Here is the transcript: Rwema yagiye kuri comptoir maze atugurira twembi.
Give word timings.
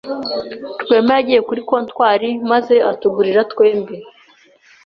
Rwema 0.83 1.13
yagiye 1.17 1.41
kuri 1.47 1.61
comptoir 1.69 2.21
maze 2.51 2.75
atugurira 2.91 3.41
twembi. 3.51 3.95